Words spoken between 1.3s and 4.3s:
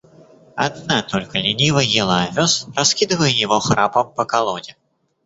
лениво ела овес, раскидывая его храпом по